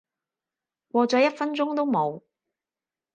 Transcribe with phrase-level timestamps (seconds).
[0.89, 2.23] 過咗一分鐘都冇